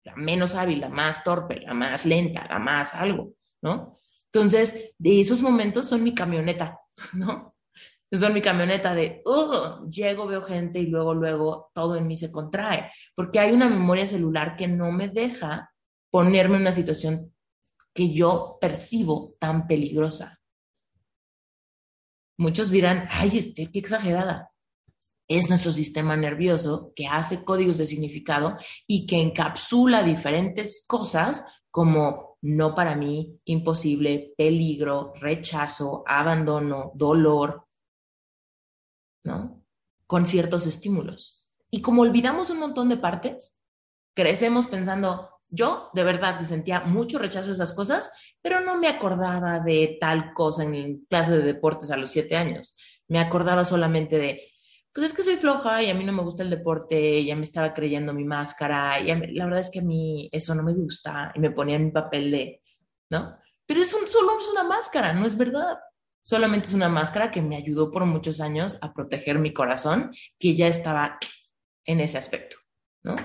la 0.04 0.16
menos 0.16 0.54
hábil, 0.54 0.80
la 0.80 0.88
más 0.88 1.22
torpe, 1.22 1.60
la 1.60 1.74
más 1.74 2.04
lenta, 2.04 2.46
la 2.48 2.58
más 2.58 2.94
algo, 2.94 3.34
¿no? 3.62 3.98
Entonces, 4.26 4.94
de 4.98 5.20
esos 5.20 5.42
momentos 5.42 5.88
son 5.88 6.02
mi 6.02 6.14
camioneta, 6.14 6.80
¿no? 7.14 7.54
Son 8.10 8.34
mi 8.34 8.42
camioneta 8.42 8.94
de, 8.94 9.22
uh, 9.24 9.88
llego, 9.88 10.26
veo 10.26 10.42
gente 10.42 10.78
y 10.78 10.86
luego, 10.86 11.14
luego 11.14 11.70
todo 11.72 11.96
en 11.96 12.06
mí 12.06 12.14
se 12.14 12.30
contrae, 12.30 12.92
porque 13.14 13.38
hay 13.38 13.52
una 13.52 13.70
memoria 13.70 14.04
celular 14.04 14.56
que 14.56 14.68
no 14.68 14.92
me 14.92 15.08
deja 15.08 15.72
ponerme 16.10 16.56
en 16.56 16.62
una 16.62 16.72
situación 16.72 17.34
que 17.94 18.12
yo 18.12 18.58
percibo 18.60 19.34
tan 19.38 19.66
peligrosa. 19.66 20.40
Muchos 22.38 22.70
dirán, 22.70 23.06
ay, 23.10 23.54
qué 23.54 23.78
exagerada 23.78 24.51
es 25.36 25.48
nuestro 25.48 25.72
sistema 25.72 26.16
nervioso 26.16 26.92
que 26.94 27.06
hace 27.06 27.44
códigos 27.44 27.78
de 27.78 27.86
significado 27.86 28.56
y 28.86 29.06
que 29.06 29.20
encapsula 29.20 30.02
diferentes 30.02 30.84
cosas 30.86 31.62
como 31.70 32.38
no 32.42 32.74
para 32.74 32.96
mí, 32.96 33.40
imposible, 33.44 34.34
peligro, 34.36 35.14
rechazo, 35.20 36.02
abandono, 36.06 36.90
dolor, 36.94 37.66
¿no? 39.24 39.64
Con 40.06 40.26
ciertos 40.26 40.66
estímulos. 40.66 41.46
Y 41.70 41.80
como 41.80 42.02
olvidamos 42.02 42.50
un 42.50 42.58
montón 42.58 42.88
de 42.88 42.96
partes, 42.96 43.56
crecemos 44.14 44.66
pensando, 44.66 45.30
yo 45.48 45.90
de 45.94 46.04
verdad 46.04 46.36
que 46.36 46.44
sentía 46.44 46.80
mucho 46.80 47.18
rechazo 47.18 47.50
a 47.50 47.54
esas 47.54 47.74
cosas, 47.74 48.10
pero 48.42 48.60
no 48.60 48.76
me 48.76 48.88
acordaba 48.88 49.60
de 49.60 49.96
tal 50.00 50.34
cosa 50.34 50.64
en 50.64 51.06
clase 51.08 51.32
de 51.32 51.44
deportes 51.44 51.90
a 51.90 51.96
los 51.96 52.10
siete 52.10 52.36
años. 52.36 52.74
Me 53.08 53.20
acordaba 53.20 53.64
solamente 53.64 54.18
de, 54.18 54.51
pues 54.92 55.06
es 55.06 55.14
que 55.14 55.22
soy 55.22 55.36
floja 55.36 55.82
y 55.82 55.90
a 55.90 55.94
mí 55.94 56.04
no 56.04 56.12
me 56.12 56.22
gusta 56.22 56.42
el 56.42 56.50
deporte, 56.50 57.24
ya 57.24 57.34
me 57.34 57.44
estaba 57.44 57.72
creyendo 57.72 58.12
mi 58.12 58.24
máscara, 58.24 59.00
y 59.00 59.06
la 59.34 59.44
verdad 59.46 59.60
es 59.60 59.70
que 59.70 59.78
a 59.78 59.82
mí 59.82 60.28
eso 60.32 60.54
no 60.54 60.62
me 60.62 60.74
gusta 60.74 61.32
y 61.34 61.40
me 61.40 61.50
ponía 61.50 61.76
en 61.76 61.92
papel 61.92 62.30
de, 62.30 62.62
¿no? 63.10 63.36
Pero 63.66 63.80
es 63.80 63.94
un, 63.94 64.06
solo 64.06 64.38
es 64.38 64.48
una 64.48 64.64
máscara, 64.64 65.14
no 65.14 65.24
es 65.24 65.36
verdad. 65.36 65.78
Solamente 66.20 66.68
es 66.68 66.74
una 66.74 66.88
máscara 66.88 67.30
que 67.30 67.42
me 67.42 67.56
ayudó 67.56 67.90
por 67.90 68.04
muchos 68.04 68.40
años 68.40 68.78
a 68.82 68.92
proteger 68.92 69.38
mi 69.38 69.52
corazón, 69.52 70.10
que 70.38 70.54
ya 70.54 70.68
estaba 70.68 71.18
en 71.84 72.00
ese 72.00 72.18
aspecto, 72.18 72.56
¿no? 73.02 73.16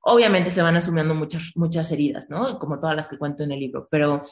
Obviamente 0.00 0.50
se 0.50 0.62
van 0.62 0.76
asumiendo 0.76 1.14
muchas, 1.14 1.52
muchas 1.56 1.90
heridas, 1.90 2.28
¿no? 2.28 2.58
Como 2.58 2.78
todas 2.78 2.94
las 2.94 3.08
que 3.08 3.18
cuento 3.18 3.42
en 3.42 3.52
el 3.52 3.60
libro, 3.60 3.88
pero 3.90 4.22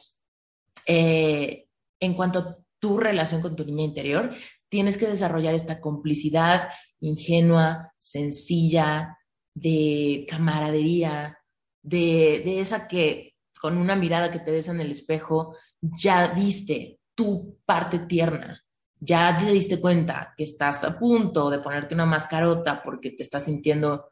eh, 0.86 1.66
en 1.98 2.14
cuanto 2.14 2.38
a 2.38 2.58
tu 2.78 2.98
relación 2.98 3.40
con 3.40 3.56
tu 3.56 3.64
niña 3.64 3.84
interior, 3.84 4.32
tienes 4.74 4.98
que 4.98 5.06
desarrollar 5.06 5.54
esta 5.54 5.80
complicidad 5.80 6.68
ingenua, 6.98 7.92
sencilla, 7.96 9.16
de 9.54 10.26
camaradería, 10.28 11.38
de, 11.80 12.60
esa 12.60 12.88
que 12.88 13.36
con 13.60 13.78
una 13.78 13.94
mirada 13.94 14.32
que 14.32 14.40
te 14.40 14.50
ves 14.50 14.66
en 14.66 14.80
el 14.80 14.90
espejo, 14.90 15.56
ya 15.80 16.26
viste 16.26 16.98
tu 17.14 17.60
parte 17.64 18.00
tierna, 18.00 18.64
ya 18.98 19.36
te 19.36 19.46
diste 19.52 19.80
cuenta 19.80 20.34
que 20.36 20.42
estás 20.42 20.82
a 20.82 20.98
punto 20.98 21.50
de 21.50 21.60
ponerte 21.60 21.94
una 21.94 22.04
mascarota 22.04 22.82
porque 22.82 23.12
te 23.12 23.22
estás 23.22 23.44
sintiendo, 23.44 24.08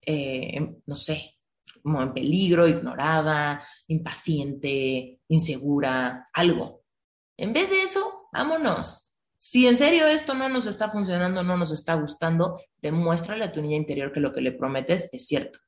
eh, 0.00 0.74
no 0.86 0.96
sé, 0.96 1.36
como 1.82 2.00
en 2.00 2.14
peligro, 2.14 2.66
ignorada, 2.66 3.62
impaciente, 3.88 5.20
insegura, 5.28 6.24
algo. 6.32 6.82
En 7.36 7.52
vez 7.52 7.68
de 7.68 7.82
eso, 7.82 8.28
vámonos. 8.32 9.11
Si 9.44 9.66
en 9.66 9.76
serio 9.76 10.06
esto 10.06 10.34
no 10.34 10.48
nos 10.48 10.66
está 10.66 10.88
funcionando, 10.88 11.42
no 11.42 11.56
nos 11.56 11.72
está 11.72 11.94
gustando, 11.94 12.60
demuéstrale 12.80 13.42
a 13.42 13.50
tu 13.50 13.60
niña 13.60 13.76
interior 13.76 14.12
que 14.12 14.20
lo 14.20 14.32
que 14.32 14.40
le 14.40 14.52
prometes 14.52 15.08
es 15.12 15.26
cierto. 15.26 15.58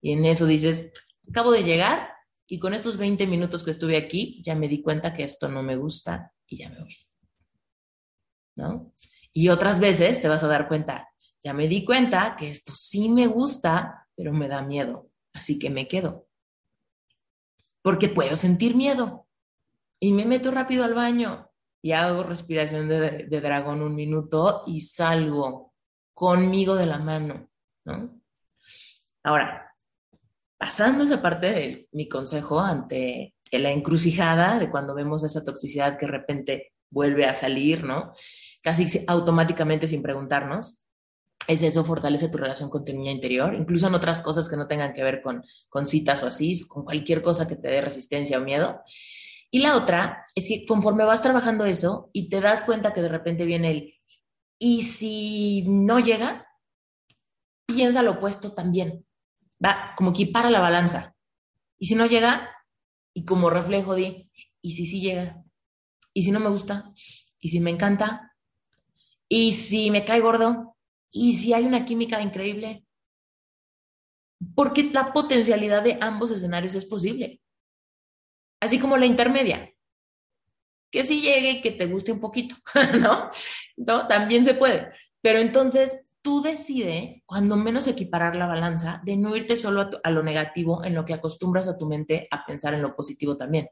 Y 0.00 0.12
en 0.12 0.24
eso 0.24 0.46
dices, 0.46 0.92
acabo 1.28 1.50
de 1.50 1.64
llegar 1.64 2.12
y 2.46 2.60
con 2.60 2.74
estos 2.74 2.96
20 2.96 3.26
minutos 3.26 3.64
que 3.64 3.72
estuve 3.72 3.96
aquí, 3.96 4.40
ya 4.44 4.54
me 4.54 4.68
di 4.68 4.82
cuenta 4.82 5.14
que 5.14 5.24
esto 5.24 5.48
no 5.48 5.64
me 5.64 5.74
gusta 5.74 6.32
y 6.46 6.58
ya 6.58 6.70
me 6.70 6.78
voy. 6.78 6.96
¿No? 8.54 8.94
Y 9.32 9.48
otras 9.48 9.80
veces 9.80 10.22
te 10.22 10.28
vas 10.28 10.44
a 10.44 10.48
dar 10.48 10.68
cuenta, 10.68 11.08
ya 11.42 11.52
me 11.52 11.66
di 11.66 11.84
cuenta 11.84 12.36
que 12.38 12.48
esto 12.48 12.72
sí 12.72 13.08
me 13.08 13.26
gusta, 13.26 14.06
pero 14.14 14.32
me 14.32 14.46
da 14.46 14.62
miedo, 14.62 15.10
así 15.32 15.58
que 15.58 15.70
me 15.70 15.88
quedo. 15.88 16.28
Porque 17.82 18.08
puedo 18.08 18.36
sentir 18.36 18.76
miedo 18.76 19.26
y 19.98 20.12
me 20.12 20.24
meto 20.24 20.52
rápido 20.52 20.84
al 20.84 20.94
baño 20.94 21.47
y 21.82 21.92
hago 21.92 22.22
respiración 22.22 22.88
de, 22.88 23.26
de 23.28 23.40
dragón 23.40 23.82
un 23.82 23.94
minuto 23.94 24.64
y 24.66 24.80
salgo 24.80 25.72
conmigo 26.14 26.74
de 26.74 26.86
la 26.86 26.98
mano, 26.98 27.48
¿no? 27.84 28.20
Ahora, 29.22 29.74
pasando 30.58 31.04
esa 31.04 31.22
parte 31.22 31.46
de 31.50 31.88
mi 31.92 32.08
consejo 32.08 32.60
ante 32.60 33.34
la 33.52 33.70
encrucijada 33.70 34.58
de 34.58 34.70
cuando 34.70 34.94
vemos 34.94 35.22
esa 35.24 35.44
toxicidad 35.44 35.96
que 35.96 36.06
de 36.06 36.12
repente 36.12 36.72
vuelve 36.90 37.26
a 37.26 37.34
salir, 37.34 37.84
¿no? 37.84 38.12
Casi 38.62 39.04
automáticamente 39.06 39.86
sin 39.86 40.02
preguntarnos, 40.02 40.78
es 41.46 41.62
eso, 41.62 41.84
fortalece 41.84 42.28
tu 42.28 42.36
relación 42.36 42.68
con 42.68 42.84
tu 42.84 42.92
niña 42.92 43.10
interior, 43.10 43.54
incluso 43.54 43.86
en 43.86 43.94
otras 43.94 44.20
cosas 44.20 44.48
que 44.48 44.56
no 44.56 44.66
tengan 44.66 44.92
que 44.92 45.02
ver 45.02 45.22
con, 45.22 45.42
con 45.68 45.86
citas 45.86 46.22
o 46.22 46.26
así, 46.26 46.66
con 46.66 46.84
cualquier 46.84 47.22
cosa 47.22 47.46
que 47.46 47.56
te 47.56 47.68
dé 47.68 47.80
resistencia 47.80 48.38
o 48.38 48.42
miedo. 48.42 48.82
Y 49.50 49.60
la 49.60 49.76
otra 49.76 50.24
es 50.34 50.46
que 50.46 50.64
conforme 50.66 51.04
vas 51.04 51.22
trabajando 51.22 51.64
eso 51.64 52.10
y 52.12 52.28
te 52.28 52.40
das 52.40 52.62
cuenta 52.62 52.92
que 52.92 53.00
de 53.00 53.08
repente 53.08 53.46
viene 53.46 53.70
el, 53.70 53.94
y 54.58 54.82
si 54.82 55.64
no 55.68 56.00
llega, 56.00 56.46
piensa 57.66 58.02
lo 58.02 58.12
opuesto 58.12 58.52
también. 58.52 59.06
Va 59.64 59.94
como 59.96 60.12
que 60.12 60.26
para 60.26 60.50
la 60.50 60.60
balanza. 60.60 61.14
Y 61.78 61.86
si 61.86 61.94
no 61.94 62.06
llega, 62.06 62.50
y 63.14 63.24
como 63.24 63.50
reflejo 63.50 63.94
de, 63.94 64.30
¿y 64.60 64.72
si 64.72 64.86
sí 64.86 65.00
llega? 65.00 65.42
¿Y 66.12 66.22
si 66.22 66.30
no 66.30 66.40
me 66.40 66.50
gusta? 66.50 66.92
¿Y 67.40 67.48
si 67.48 67.60
me 67.60 67.70
encanta? 67.70 68.34
¿Y 69.28 69.52
si 69.52 69.90
me 69.90 70.04
cae 70.04 70.20
gordo? 70.20 70.76
¿Y 71.10 71.34
si 71.34 71.52
hay 71.52 71.64
una 71.64 71.84
química 71.84 72.20
increíble? 72.20 72.84
Porque 74.54 74.84
la 74.84 75.12
potencialidad 75.12 75.82
de 75.82 75.98
ambos 76.00 76.30
escenarios 76.30 76.74
es 76.74 76.84
posible. 76.84 77.40
Así 78.60 78.78
como 78.78 78.96
la 78.96 79.06
intermedia. 79.06 79.72
Que 80.90 81.04
sí 81.04 81.20
llegue 81.20 81.50
y 81.50 81.60
que 81.60 81.72
te 81.72 81.86
guste 81.86 82.12
un 82.12 82.20
poquito, 82.20 82.56
¿no? 83.00 83.30
¿no? 83.76 84.06
También 84.06 84.44
se 84.44 84.54
puede. 84.54 84.90
Pero 85.20 85.38
entonces 85.38 86.08
tú 86.22 86.42
decides, 86.42 87.22
cuando 87.26 87.56
menos 87.56 87.86
equiparar 87.86 88.36
la 88.36 88.46
balanza, 88.46 89.00
de 89.04 89.16
no 89.16 89.36
irte 89.36 89.56
solo 89.56 89.88
a, 90.02 90.10
lo 90.10 90.22
negativo 90.22 90.84
en 90.84 90.94
lo 90.94 91.04
que 91.04 91.14
acostumbras 91.14 91.68
a 91.68 91.78
tu 91.78 91.86
mente 91.86 92.26
a 92.30 92.44
pensar 92.44 92.74
en 92.74 92.82
lo 92.82 92.94
positivo 92.94 93.36
también. 93.36 93.68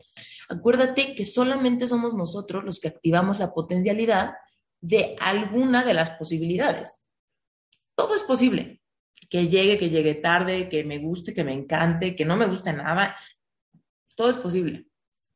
Acuérdate 0.49 1.15
que 1.15 1.25
solamente 1.25 1.87
somos 1.87 2.15
nosotros 2.15 2.65
los 2.65 2.81
que 2.81 2.89
activamos 2.89 3.39
la 3.39 3.53
potencialidad 3.53 4.35
de 4.81 5.17
alguna 5.21 5.85
de 5.85 5.95
las 5.95 6.11
posibilidades. 6.13 7.07
Todo 7.95 8.15
es 8.15 8.23
posible. 8.23 8.81
Que 9.29 9.49
llegue, 9.49 9.77
que 9.77 9.91
llegue 9.91 10.15
tarde, 10.15 10.69
que 10.69 10.85
me 10.85 10.99
guste, 10.99 11.35
que 11.35 11.45
me 11.45 11.53
encante, 11.53 12.15
que 12.15 12.25
no 12.25 12.37
me 12.37 12.47
guste 12.47 12.73
nada. 12.73 13.17
Todo 14.17 14.31
es 14.31 14.39
posible. 14.39 14.87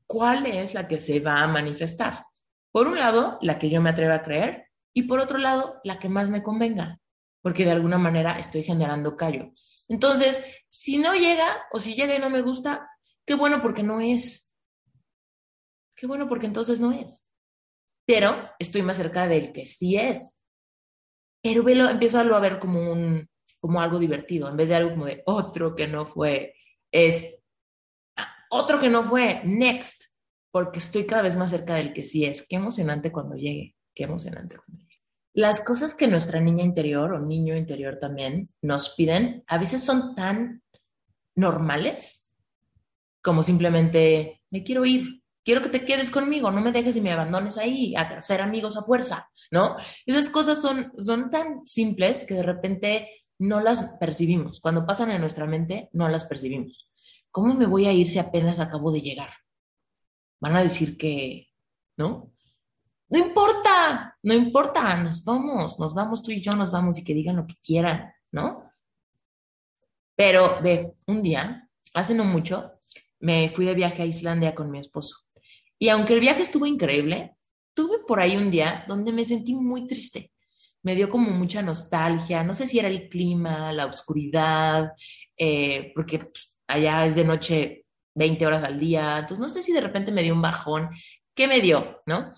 ¿Cuál 0.06 0.46
es 0.46 0.74
la 0.74 0.88
que 0.88 1.00
se 1.00 1.20
va 1.20 1.40
a 1.40 1.46
manifestar? 1.46 2.24
Por 2.72 2.88
un 2.88 2.98
lado, 2.98 3.38
la 3.42 3.58
que 3.58 3.70
yo 3.70 3.80
me 3.80 3.90
atreva 3.90 4.16
a 4.16 4.22
creer 4.22 4.66
y 4.92 5.04
por 5.04 5.20
otro 5.20 5.38
lado, 5.38 5.80
la 5.84 6.00
que 6.00 6.08
más 6.08 6.30
me 6.30 6.42
convenga, 6.42 6.98
porque 7.42 7.64
de 7.64 7.70
alguna 7.70 7.98
manera 7.98 8.38
estoy 8.38 8.64
generando 8.64 9.16
callo. 9.16 9.52
Entonces, 9.88 10.42
si 10.66 10.98
no 10.98 11.14
llega 11.14 11.46
o 11.70 11.78
si 11.78 11.94
llega 11.94 12.16
y 12.16 12.18
no 12.18 12.30
me 12.30 12.42
gusta, 12.42 12.88
qué 13.24 13.34
bueno 13.34 13.62
porque 13.62 13.84
no 13.84 14.00
es. 14.00 14.52
Qué 15.94 16.06
bueno 16.08 16.28
porque 16.28 16.46
entonces 16.46 16.80
no 16.80 16.90
es. 16.90 17.28
Pero 18.04 18.50
estoy 18.58 18.82
más 18.82 18.96
cerca 18.96 19.28
del 19.28 19.52
que 19.52 19.66
sí 19.66 19.96
es. 19.96 20.40
Pero 21.42 21.62
velo, 21.62 21.88
empiezo 21.88 22.18
a 22.18 22.24
lo 22.24 22.40
ver 22.40 22.58
como 22.58 22.94
como 23.60 23.80
algo 23.80 23.98
divertido, 23.98 24.48
en 24.48 24.56
vez 24.56 24.70
de 24.70 24.74
algo 24.74 24.90
como 24.90 25.04
de 25.04 25.22
otro 25.26 25.74
que 25.74 25.86
no 25.86 26.06
fue, 26.06 26.54
es 26.90 27.39
otro 28.50 28.78
que 28.78 28.90
no 28.90 29.04
fue, 29.04 29.40
next, 29.44 30.04
porque 30.50 30.78
estoy 30.78 31.06
cada 31.06 31.22
vez 31.22 31.36
más 31.36 31.50
cerca 31.50 31.74
del 31.74 31.92
que 31.92 32.04
sí 32.04 32.24
es. 32.24 32.46
Qué 32.46 32.56
emocionante 32.56 33.12
cuando 33.12 33.36
llegue. 33.36 33.76
Qué 33.94 34.04
emocionante. 34.04 34.56
Las 35.32 35.64
cosas 35.64 35.94
que 35.94 36.08
nuestra 36.08 36.40
niña 36.40 36.64
interior 36.64 37.12
o 37.12 37.20
niño 37.20 37.56
interior 37.56 37.98
también 37.98 38.50
nos 38.62 38.90
piden 38.90 39.44
a 39.46 39.58
veces 39.58 39.82
son 39.82 40.14
tan 40.14 40.62
normales 41.36 42.20
como 43.22 43.42
simplemente 43.42 44.42
me 44.50 44.62
quiero 44.64 44.84
ir, 44.84 45.22
quiero 45.44 45.60
que 45.60 45.68
te 45.68 45.84
quedes 45.84 46.10
conmigo, 46.10 46.50
no 46.50 46.60
me 46.60 46.72
dejes 46.72 46.96
y 46.96 47.00
me 47.00 47.12
abandones 47.12 47.58
ahí 47.58 47.94
a 47.96 48.20
ser 48.22 48.40
amigos 48.40 48.76
a 48.76 48.82
fuerza, 48.82 49.28
¿no? 49.50 49.76
Esas 50.06 50.30
cosas 50.30 50.60
son, 50.60 50.92
son 50.98 51.30
tan 51.30 51.66
simples 51.66 52.24
que 52.24 52.34
de 52.34 52.42
repente 52.42 53.08
no 53.38 53.60
las 53.60 53.96
percibimos. 54.00 54.60
Cuando 54.60 54.86
pasan 54.86 55.10
en 55.10 55.20
nuestra 55.20 55.46
mente, 55.46 55.88
no 55.92 56.08
las 56.08 56.24
percibimos. 56.24 56.89
¿Cómo 57.30 57.54
me 57.54 57.66
voy 57.66 57.86
a 57.86 57.92
ir 57.92 58.08
si 58.08 58.18
apenas 58.18 58.58
acabo 58.58 58.90
de 58.90 59.00
llegar? 59.00 59.30
Van 60.40 60.56
a 60.56 60.62
decir 60.62 60.96
que, 60.96 61.48
¿no? 61.96 62.32
No 63.08 63.18
importa, 63.18 64.16
no 64.22 64.34
importa, 64.34 64.96
nos 65.02 65.24
vamos, 65.24 65.78
nos 65.78 65.94
vamos 65.94 66.22
tú 66.22 66.30
y 66.30 66.40
yo, 66.40 66.52
nos 66.52 66.70
vamos 66.70 66.98
y 66.98 67.04
que 67.04 67.14
digan 67.14 67.36
lo 67.36 67.46
que 67.46 67.56
quieran, 67.62 68.12
¿no? 68.30 68.70
Pero 70.16 70.60
ve, 70.62 70.92
un 71.06 71.22
día, 71.22 71.68
hace 71.94 72.14
no 72.14 72.24
mucho, 72.24 72.72
me 73.18 73.48
fui 73.48 73.64
de 73.64 73.74
viaje 73.74 74.02
a 74.02 74.06
Islandia 74.06 74.54
con 74.54 74.70
mi 74.70 74.78
esposo. 74.78 75.16
Y 75.78 75.88
aunque 75.88 76.14
el 76.14 76.20
viaje 76.20 76.42
estuvo 76.42 76.66
increíble, 76.66 77.36
tuve 77.74 78.00
por 78.06 78.20
ahí 78.20 78.36
un 78.36 78.50
día 78.50 78.84
donde 78.86 79.12
me 79.12 79.24
sentí 79.24 79.54
muy 79.54 79.86
triste. 79.86 80.32
Me 80.82 80.94
dio 80.94 81.08
como 81.08 81.30
mucha 81.30 81.62
nostalgia, 81.62 82.42
no 82.42 82.54
sé 82.54 82.66
si 82.66 82.78
era 82.78 82.88
el 82.88 83.08
clima, 83.08 83.72
la 83.72 83.86
oscuridad, 83.86 84.92
eh, 85.36 85.92
porque 85.94 86.18
pues, 86.18 86.54
allá 86.70 87.06
es 87.06 87.16
de 87.16 87.24
noche 87.24 87.84
20 88.14 88.46
horas 88.46 88.64
al 88.64 88.78
día, 88.78 89.18
entonces 89.18 89.38
no 89.38 89.48
sé 89.48 89.62
si 89.62 89.72
de 89.72 89.80
repente 89.80 90.12
me 90.12 90.22
dio 90.22 90.34
un 90.34 90.42
bajón. 90.42 90.90
¿Qué 91.34 91.46
me 91.46 91.60
dio? 91.60 92.02
¿No? 92.06 92.32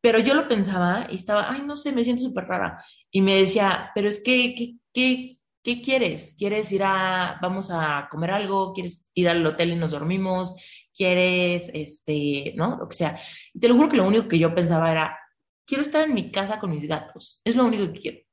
Pero 0.00 0.18
yo 0.20 0.34
lo 0.34 0.48
pensaba 0.48 1.06
y 1.10 1.16
estaba, 1.16 1.50
ay, 1.50 1.62
no 1.62 1.76
sé, 1.76 1.92
me 1.92 2.04
siento 2.04 2.22
súper 2.22 2.44
rara. 2.44 2.84
Y 3.10 3.20
me 3.20 3.36
decía, 3.36 3.90
pero 3.94 4.08
es 4.08 4.22
que, 4.22 4.54
¿qué, 4.54 4.76
qué, 4.92 5.38
qué 5.62 5.82
quieres? 5.82 6.34
¿Quieres 6.38 6.70
ir 6.72 6.82
a, 6.84 7.38
vamos 7.42 7.70
a 7.72 8.08
comer 8.10 8.30
algo? 8.30 8.72
¿Quieres 8.72 9.06
ir 9.14 9.28
al 9.28 9.44
hotel 9.44 9.72
y 9.72 9.76
nos 9.76 9.90
dormimos? 9.90 10.54
¿Quieres, 10.94 11.70
este, 11.74 12.54
no? 12.56 12.76
Lo 12.78 12.88
que 12.88 12.96
sea. 12.96 13.20
Y 13.52 13.60
te 13.60 13.68
lo 13.68 13.76
juro 13.76 13.88
que 13.88 13.96
lo 13.96 14.06
único 14.06 14.28
que 14.28 14.38
yo 14.38 14.54
pensaba 14.54 14.90
era, 14.90 15.18
quiero 15.66 15.82
estar 15.82 16.02
en 16.02 16.14
mi 16.14 16.30
casa 16.30 16.58
con 16.58 16.70
mis 16.70 16.86
gatos. 16.86 17.40
Es 17.44 17.56
lo 17.56 17.64
único 17.64 17.92
que 17.92 18.00
quiero. 18.00 18.27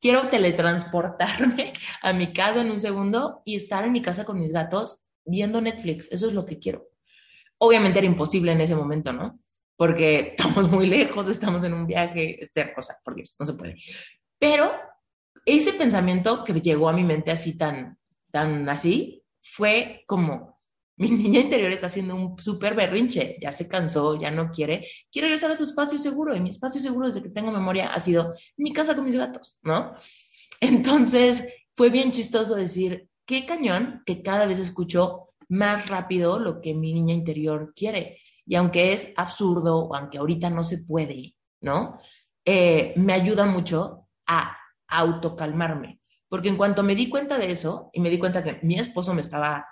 Quiero 0.00 0.28
teletransportarme 0.28 1.72
a 2.02 2.12
mi 2.12 2.32
casa 2.32 2.60
en 2.60 2.70
un 2.70 2.80
segundo 2.80 3.42
y 3.44 3.56
estar 3.56 3.84
en 3.84 3.92
mi 3.92 4.02
casa 4.02 4.24
con 4.24 4.40
mis 4.40 4.52
gatos 4.52 5.02
viendo 5.24 5.60
Netflix. 5.60 6.10
Eso 6.12 6.26
es 6.26 6.32
lo 6.32 6.44
que 6.44 6.58
quiero. 6.58 6.88
Obviamente 7.58 7.98
era 7.98 8.06
imposible 8.06 8.52
en 8.52 8.60
ese 8.60 8.74
momento, 8.74 9.12
¿no? 9.12 9.40
porque 9.76 10.18
estamos 10.36 10.70
muy 10.70 10.86
lejos, 10.86 11.28
estamos 11.28 11.64
en 11.64 11.74
un 11.74 11.86
viaje, 11.86 12.42
este, 12.42 12.72
o 12.76 12.82
sea, 12.82 12.96
por 13.04 13.14
Dios, 13.14 13.36
no 13.38 13.46
se 13.46 13.54
puede. 13.54 13.76
Pero 14.38 14.70
ese 15.44 15.72
pensamiento 15.74 16.44
que 16.44 16.54
llegó 16.54 16.88
a 16.88 16.92
mi 16.92 17.04
mente 17.04 17.30
así 17.30 17.56
tan, 17.56 17.98
tan 18.30 18.68
así, 18.68 19.22
fue 19.42 20.02
como, 20.06 20.55
mi 20.96 21.10
niña 21.10 21.40
interior 21.40 21.70
está 21.70 21.86
haciendo 21.86 22.16
un 22.16 22.38
súper 22.38 22.74
berrinche, 22.74 23.36
ya 23.40 23.52
se 23.52 23.68
cansó, 23.68 24.18
ya 24.18 24.30
no 24.30 24.50
quiere, 24.50 24.86
quiere 25.12 25.28
regresar 25.28 25.50
a 25.50 25.56
su 25.56 25.64
espacio 25.64 25.98
seguro, 25.98 26.34
y 26.34 26.40
mi 26.40 26.48
espacio 26.48 26.80
seguro 26.80 27.06
desde 27.06 27.22
que 27.22 27.28
tengo 27.28 27.52
memoria 27.52 27.92
ha 27.92 28.00
sido 28.00 28.34
mi 28.56 28.72
casa 28.72 28.94
con 28.94 29.04
mis 29.04 29.16
gatos, 29.16 29.58
¿no? 29.62 29.94
Entonces, 30.60 31.46
fue 31.74 31.90
bien 31.90 32.12
chistoso 32.12 32.54
decir, 32.54 33.08
qué 33.26 33.44
cañón 33.44 34.02
que 34.06 34.22
cada 34.22 34.46
vez 34.46 34.58
escucho 34.58 35.30
más 35.48 35.88
rápido 35.88 36.38
lo 36.38 36.60
que 36.60 36.74
mi 36.74 36.92
niña 36.92 37.14
interior 37.14 37.72
quiere. 37.76 38.18
Y 38.46 38.54
aunque 38.54 38.92
es 38.92 39.12
absurdo, 39.16 39.86
o 39.86 39.94
aunque 39.94 40.18
ahorita 40.18 40.48
no 40.48 40.64
se 40.64 40.78
puede, 40.78 41.34
¿no? 41.60 41.98
Eh, 42.44 42.94
me 42.96 43.12
ayuda 43.12 43.44
mucho 43.44 44.08
a 44.26 44.56
autocalmarme. 44.88 46.00
Porque 46.28 46.48
en 46.48 46.56
cuanto 46.56 46.82
me 46.82 46.94
di 46.94 47.08
cuenta 47.08 47.38
de 47.38 47.50
eso, 47.50 47.90
y 47.92 48.00
me 48.00 48.10
di 48.10 48.18
cuenta 48.18 48.42
que 48.42 48.60
mi 48.62 48.76
esposo 48.76 49.14
me 49.14 49.20
estaba 49.20 49.66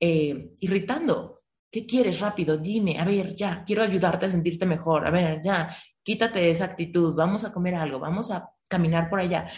eh, 0.00 0.50
irritando, 0.60 1.36
¿Qué 1.70 1.84
quieres? 1.84 2.20
Rápido, 2.20 2.56
dime, 2.56 2.98
a 2.98 3.04
ver, 3.04 3.34
ya, 3.34 3.62
quiero 3.62 3.82
ayudarte 3.82 4.24
a 4.24 4.30
sentirte 4.30 4.64
mejor, 4.64 5.06
a 5.06 5.10
ver, 5.10 5.42
ya, 5.42 5.76
quítate 6.02 6.50
esa 6.50 6.64
actitud, 6.64 7.14
vamos 7.14 7.44
a 7.44 7.52
comer 7.52 7.74
algo, 7.74 7.98
vamos 7.98 8.30
a 8.30 8.50
caminar 8.66 9.10
por 9.10 9.20
allá. 9.20 9.50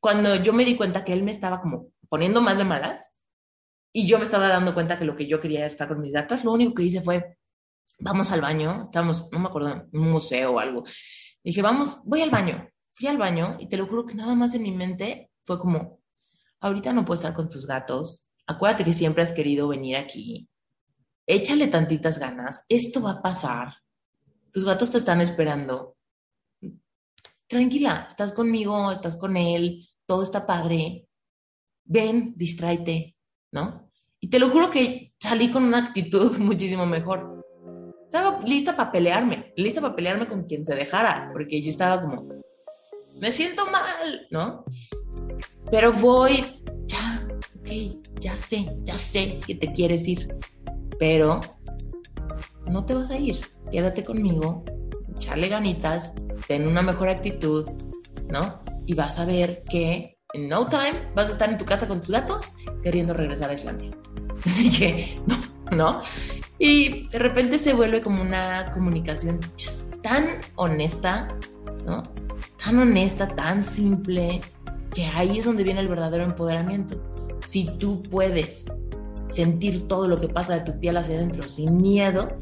Cuando 0.00 0.36
yo 0.36 0.54
me 0.54 0.64
di 0.64 0.76
cuenta 0.76 1.04
que 1.04 1.12
él 1.12 1.22
me 1.22 1.30
estaba 1.30 1.60
como 1.60 1.88
poniendo 2.08 2.40
más 2.40 2.56
de 2.56 2.64
malas 2.64 3.20
y 3.92 4.06
yo 4.06 4.16
me 4.16 4.24
estaba 4.24 4.48
dando 4.48 4.72
cuenta 4.72 4.98
que 4.98 5.04
lo 5.04 5.14
que 5.14 5.26
yo 5.26 5.40
quería 5.40 5.58
era 5.58 5.66
estar 5.66 5.88
con 5.88 6.00
mis 6.00 6.12
gatas, 6.12 6.42
lo 6.42 6.52
único 6.52 6.74
que 6.74 6.84
hice 6.84 7.02
fue, 7.02 7.36
vamos 7.98 8.30
al 8.30 8.40
baño, 8.40 8.84
estamos, 8.84 9.28
no 9.30 9.38
me 9.38 9.48
acuerdo, 9.48 9.72
en 9.72 10.00
un 10.00 10.10
museo 10.10 10.54
o 10.54 10.58
algo. 10.58 10.84
Dije, 11.44 11.60
vamos, 11.60 12.00
voy 12.04 12.22
al 12.22 12.30
baño. 12.30 12.66
Fui 12.94 13.08
al 13.08 13.18
baño 13.18 13.56
y 13.58 13.68
te 13.68 13.76
lo 13.76 13.86
juro 13.86 14.06
que 14.06 14.14
nada 14.14 14.34
más 14.34 14.54
en 14.54 14.62
mi 14.62 14.72
mente 14.72 15.30
fue 15.44 15.58
como, 15.58 16.00
ahorita 16.60 16.94
no 16.94 17.04
puedo 17.04 17.16
estar 17.16 17.34
con 17.34 17.50
tus 17.50 17.66
gatos, 17.66 18.26
acuérdate 18.46 18.84
que 18.84 18.92
siempre 18.92 19.22
has 19.22 19.32
querido 19.32 19.68
venir 19.68 19.96
aquí, 19.96 20.48
échale 21.26 21.68
tantitas 21.68 22.18
ganas, 22.18 22.64
esto 22.68 23.02
va 23.02 23.12
a 23.12 23.22
pasar, 23.22 23.74
tus 24.52 24.64
gatos 24.64 24.90
te 24.90 24.98
están 24.98 25.20
esperando. 25.20 25.96
Tranquila, 27.46 28.06
estás 28.08 28.32
conmigo, 28.32 28.92
estás 28.92 29.16
con 29.16 29.36
él, 29.36 29.88
todo 30.06 30.22
está 30.22 30.46
padre. 30.46 31.06
Ven, 31.84 32.34
distráete, 32.36 33.16
¿no? 33.50 33.90
Y 34.20 34.28
te 34.28 34.38
lo 34.38 34.50
juro 34.50 34.70
que 34.70 35.14
salí 35.18 35.50
con 35.50 35.64
una 35.64 35.78
actitud 35.78 36.36
muchísimo 36.38 36.86
mejor. 36.86 37.44
Estaba 38.06 38.40
lista 38.40 38.76
para 38.76 38.92
pelearme, 38.92 39.52
lista 39.56 39.80
para 39.80 39.96
pelearme 39.96 40.28
con 40.28 40.44
quien 40.44 40.64
se 40.64 40.74
dejara, 40.74 41.30
porque 41.32 41.62
yo 41.62 41.68
estaba 41.68 42.00
como, 42.00 42.28
me 43.18 43.30
siento 43.30 43.64
mal, 43.70 44.26
¿no? 44.30 44.64
Pero 45.70 45.94
voy, 45.94 46.44
ya 48.20 48.36
sé, 48.36 48.66
ya 48.84 48.94
sé 48.94 49.40
que 49.46 49.54
te 49.54 49.72
quieres 49.72 50.06
ir, 50.08 50.34
pero 50.98 51.40
no 52.66 52.84
te 52.84 52.94
vas 52.94 53.10
a 53.10 53.18
ir 53.18 53.40
quédate 53.72 54.04
conmigo, 54.04 54.62
echarle 55.16 55.48
ganitas, 55.48 56.12
ten 56.46 56.68
una 56.68 56.82
mejor 56.82 57.08
actitud, 57.08 57.68
¿no? 58.28 58.60
Y 58.86 58.94
vas 58.94 59.18
a 59.18 59.24
ver 59.24 59.64
que 59.68 60.18
en 60.34 60.48
no 60.48 60.68
time 60.68 61.10
vas 61.16 61.30
a 61.30 61.32
estar 61.32 61.50
en 61.50 61.58
tu 61.58 61.64
casa 61.64 61.88
con 61.88 62.00
tus 62.00 62.10
gatos 62.10 62.52
queriendo 62.82 63.14
regresar 63.14 63.50
a 63.50 63.54
Islandia. 63.54 63.90
Así 64.46 64.70
que, 64.70 65.18
no, 65.26 65.36
¿no? 65.74 66.02
Y 66.58 67.08
de 67.08 67.18
repente 67.18 67.58
se 67.58 67.72
vuelve 67.72 68.02
como 68.02 68.22
una 68.22 68.70
comunicación 68.72 69.40
tan 70.02 70.40
honesta, 70.56 71.28
¿no? 71.86 72.02
Tan 72.62 72.78
honesta, 72.78 73.26
tan 73.26 73.62
simple, 73.62 74.40
que 74.94 75.06
ahí 75.06 75.38
es 75.38 75.46
donde 75.46 75.64
viene 75.64 75.80
el 75.80 75.88
verdadero 75.88 76.24
empoderamiento. 76.24 77.02
Si 77.44 77.64
tú 77.78 78.02
puedes 78.02 78.66
sentir 79.28 79.88
todo 79.88 80.08
lo 80.08 80.20
que 80.20 80.28
pasa 80.28 80.54
de 80.54 80.60
tu 80.60 80.78
piel 80.78 80.96
hacia 80.96 81.16
adentro 81.16 81.42
sin 81.42 81.78
miedo, 81.78 82.38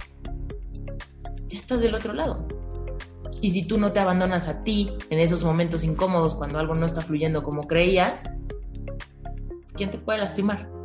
ya 1.48 1.58
estás 1.58 1.80
del 1.80 1.94
otro 1.94 2.12
lado. 2.12 2.46
Y 3.40 3.50
si 3.50 3.64
tú 3.64 3.78
no 3.78 3.92
te 3.92 4.00
abandonas 4.00 4.46
a 4.46 4.62
ti 4.62 4.90
en 5.08 5.18
esos 5.18 5.42
momentos 5.44 5.82
incómodos 5.84 6.34
cuando 6.34 6.58
algo 6.58 6.74
no 6.74 6.86
está 6.86 7.00
fluyendo 7.00 7.42
como 7.42 7.62
creías, 7.62 8.30
¿quién 9.74 9.90
te 9.90 9.98
puede 9.98 10.18
lastimar? 10.18 10.79